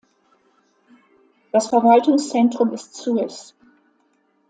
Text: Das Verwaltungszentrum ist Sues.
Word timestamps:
Das 1.51 1.67
Verwaltungszentrum 1.67 2.73
ist 2.73 2.95
Sues. 2.95 3.53